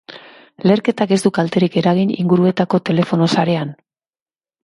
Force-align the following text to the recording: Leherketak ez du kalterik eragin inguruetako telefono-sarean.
Leherketak 0.69 1.11
ez 1.17 1.19
du 1.25 1.31
kalterik 1.39 1.77
eragin 1.83 2.15
inguruetako 2.23 2.81
telefono-sarean. 2.91 3.77